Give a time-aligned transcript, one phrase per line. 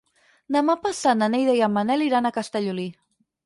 [0.55, 2.91] Demà passat na Neida i en Manel iran a Castellolí.